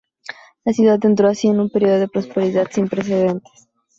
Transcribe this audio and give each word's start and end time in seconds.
La 0.65 0.73
ciudad 0.73 0.97
entró 1.05 1.27
así 1.27 1.47
en 1.47 1.59
un 1.59 1.69
período 1.69 1.99
de 1.99 2.07
prosperidad 2.07 2.67
sin 2.71 2.87
precedentes. 2.89 3.69